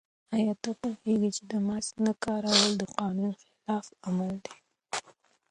آیا 0.35 0.53
پوهېږئ 0.61 1.29
چې 1.37 1.43
د 1.51 1.53
ماسک 1.67 1.95
نه 2.05 2.13
کارول 2.23 2.71
د 2.77 2.83
قانون 2.97 3.31
خلاف 3.41 3.85
عمل 4.07 4.33
دی؟ 4.43 4.55